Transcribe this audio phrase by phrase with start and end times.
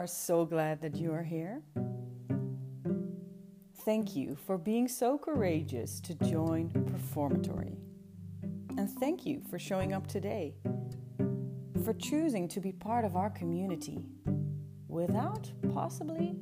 [0.00, 1.60] are so glad that you are here.
[3.84, 7.76] Thank you for being so courageous to join Performatory.
[8.78, 10.54] And thank you for showing up today,
[11.84, 14.06] for choosing to be part of our community
[14.88, 16.34] without possibly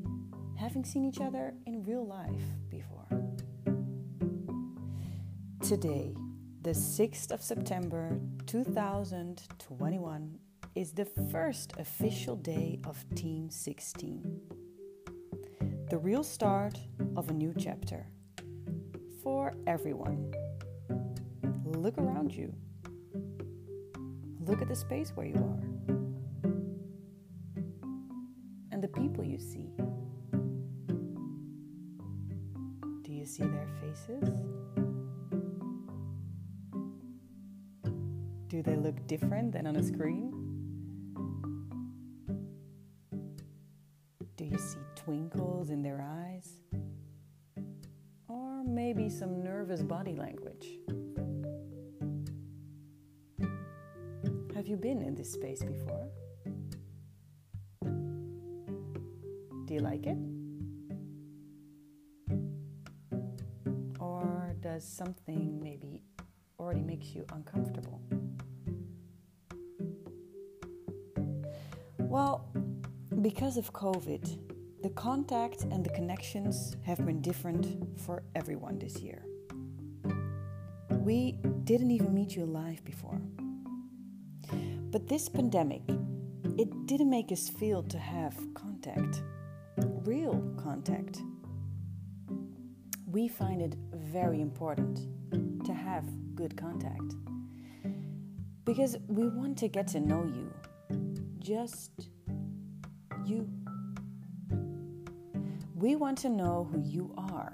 [0.57, 2.31] having seen each other in real life
[2.71, 3.09] before.
[5.63, 6.14] Today,
[6.63, 10.39] the 6th of September 2021,
[10.79, 14.41] is the first official day of Team 16.
[15.91, 16.79] The real start
[17.17, 18.07] of a new chapter
[19.21, 20.33] for everyone.
[21.64, 22.55] Look around you.
[24.46, 25.61] Look at the space where you are
[28.71, 29.72] and the people you see.
[33.03, 34.31] Do you see their faces?
[38.47, 40.38] Do they look different than on a screen?
[44.59, 46.48] You see twinkles in their eyes?
[48.27, 50.67] Or maybe some nervous body language?
[54.55, 56.09] Have you been in this space before?
[59.67, 60.19] Do you like it?
[64.01, 66.03] Or does something maybe
[66.59, 68.01] already makes you uncomfortable?
[71.98, 72.51] Well,
[73.23, 74.47] because of COVID,
[74.89, 77.67] the contact and the connections have been different
[78.00, 79.22] for everyone this year.
[80.89, 81.33] We
[81.64, 83.20] didn't even meet you live before.
[84.91, 85.83] But this pandemic,
[86.56, 89.20] it didn't make us feel to have contact,
[90.06, 91.20] real contact.
[93.05, 95.00] We find it very important
[95.67, 97.14] to have good contact
[98.64, 100.51] because we want to get to know you,
[101.41, 102.08] just
[103.27, 103.46] you.
[105.78, 107.52] We want to know who you are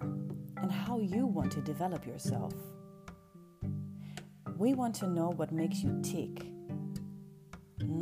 [0.57, 2.55] and how you want to develop yourself.
[4.57, 6.47] We want to know what makes you tick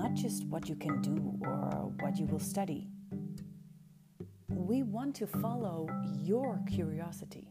[0.02, 2.88] not just what you can do or what you will study.
[4.48, 5.88] We want to follow
[6.22, 7.48] your curiosity.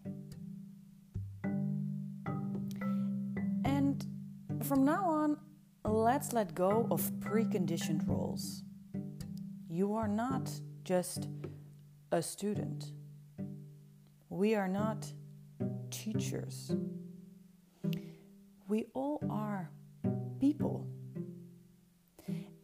[3.65, 4.05] And
[4.63, 5.37] from now on,
[5.85, 8.63] let's let go of preconditioned roles.
[9.69, 10.49] You are not
[10.83, 11.27] just
[12.11, 12.91] a student,
[14.29, 15.11] we are not
[15.89, 16.71] teachers.
[18.67, 19.69] We all are
[20.39, 20.87] people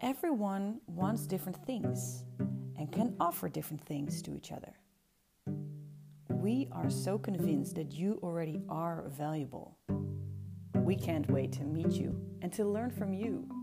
[0.01, 2.23] everyone wants different things
[2.77, 4.73] and can offer different things to each other.
[6.29, 9.77] We are so convinced that you already are valuable.
[10.75, 13.56] We can't wait to meet you and to learn from you.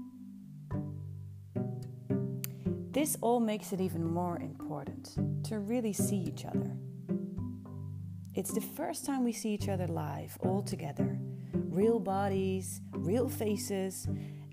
[2.95, 5.17] This all makes it even more important
[5.47, 6.77] to really see each other.
[8.37, 11.19] It's the first time we see each other live, all together.
[11.53, 14.07] Real bodies, real faces,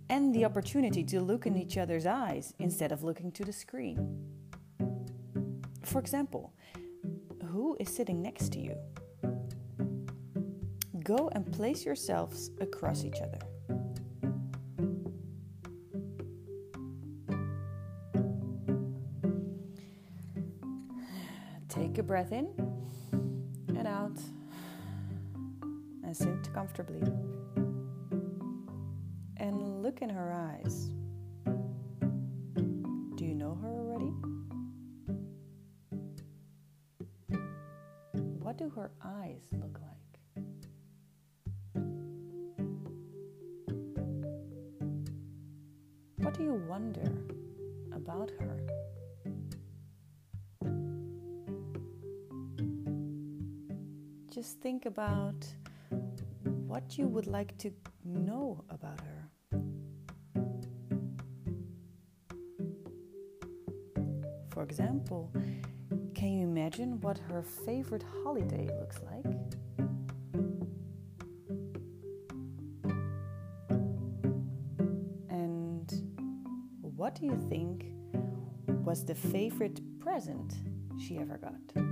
[0.09, 4.25] and the opportunity to look in each other's eyes instead of looking to the screen.
[5.83, 6.51] For example,
[7.45, 8.75] who is sitting next to you?
[11.03, 13.39] Go and place yourselves across each other.
[21.91, 22.47] Take a breath in
[23.75, 24.17] and out
[26.05, 27.01] and sit comfortably
[29.35, 30.89] And look in her eyes.
[31.43, 34.13] Do you know her already?
[38.39, 40.21] What do her eyes look like?
[46.19, 47.11] What do you wonder
[47.93, 48.90] about her?
[54.41, 55.45] Just think about
[56.65, 57.71] what you would like to
[58.03, 59.29] know about her.
[64.49, 65.31] For example,
[66.15, 69.25] can you imagine what her favorite holiday looks like?
[75.29, 75.93] And
[76.81, 77.85] what do you think
[78.83, 80.55] was the favorite present
[80.97, 81.90] she ever got?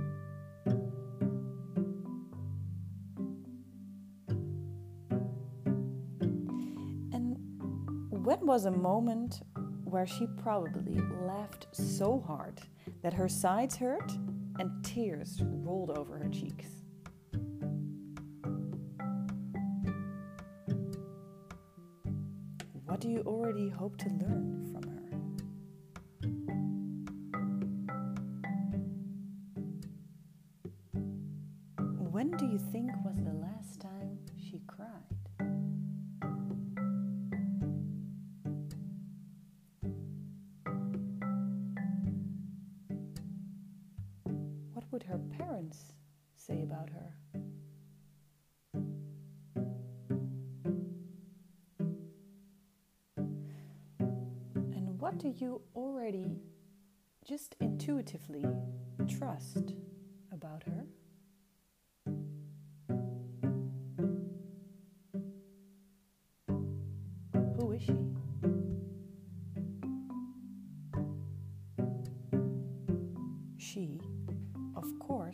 [8.22, 9.40] When was a moment
[9.84, 12.60] where she probably laughed so hard
[13.02, 14.12] that her sides hurt
[14.58, 16.66] and tears rolled over her cheeks?
[22.84, 25.00] What do you already hope to learn from her?
[32.10, 35.19] When do you think was the last time she cried?
[45.60, 45.92] Parents
[46.36, 47.14] say about her?
[54.54, 56.40] And what do you already
[57.26, 58.46] just intuitively
[59.06, 59.74] trust
[60.32, 60.86] about her?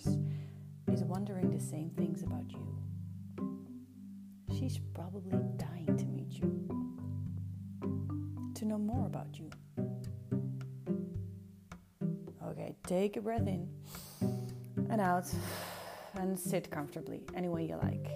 [0.04, 2.66] Is wondering the same things about you.
[4.58, 6.68] She's probably dying to meet you,
[8.54, 9.50] to know more about you.
[12.44, 13.68] Okay, take a breath in
[14.90, 15.26] and out
[16.14, 18.08] and sit comfortably any way you like.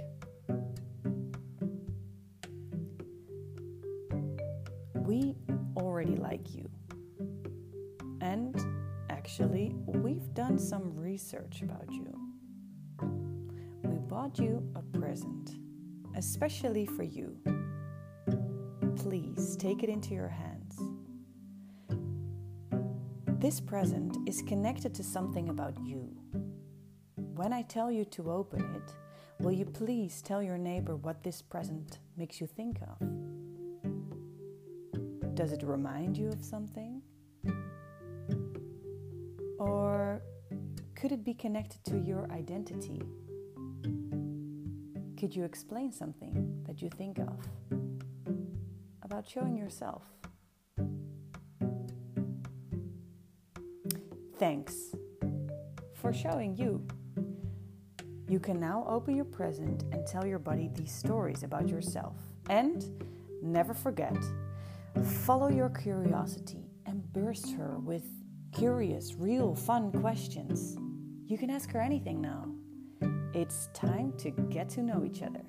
[4.95, 5.37] We
[5.77, 6.71] already like you.
[9.41, 12.15] Actually, we've done some research about you.
[13.83, 15.53] We bought you a present,
[16.15, 17.39] especially for you.
[18.97, 20.79] Please take it into your hands.
[23.41, 26.15] This present is connected to something about you.
[27.17, 28.95] When I tell you to open it,
[29.43, 32.99] will you please tell your neighbor what this present makes you think of?
[35.35, 36.90] Does it remind you of something?
[41.01, 43.01] Could it be connected to your identity?
[45.19, 47.39] Could you explain something that you think of
[49.03, 50.03] about showing yourself?
[54.39, 54.95] Thanks
[55.95, 56.87] for showing you.
[58.29, 62.17] You can now open your present and tell your body these stories about yourself.
[62.51, 62.85] And
[63.43, 64.19] never forget,
[65.25, 68.05] follow your curiosity and burst her with
[68.53, 70.77] curious, real, fun questions.
[71.31, 72.49] You can ask her anything now.
[73.35, 75.45] It's time to get to know each other.